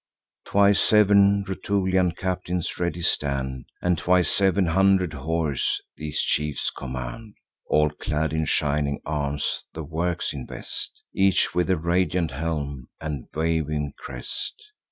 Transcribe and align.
Twice 0.45 0.79
seven 0.81 1.43
Rutulian 1.43 2.13
captains 2.17 2.79
ready 2.79 3.03
stand, 3.03 3.65
And 3.83 3.99
twice 3.99 4.31
seven 4.31 4.65
hundred 4.65 5.13
horse 5.13 5.79
these 5.95 6.19
chiefs 6.23 6.71
command; 6.71 7.35
All 7.69 7.91
clad 7.91 8.33
in 8.33 8.45
shining 8.45 8.99
arms 9.05 9.61
the 9.75 9.83
works 9.83 10.33
invest, 10.33 10.99
Each 11.13 11.53
with 11.53 11.69
a 11.69 11.77
radiant 11.77 12.31
helm 12.31 12.87
and 12.99 13.27
waving 13.35 13.93
crest. 13.95 14.55